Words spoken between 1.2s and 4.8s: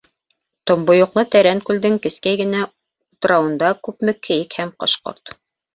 тәрән күлдең кескәй генә утрауында күпме кейек һәм